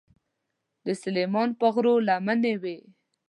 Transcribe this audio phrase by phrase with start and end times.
[0.85, 2.77] د سلیمان د غرو لمنې وې.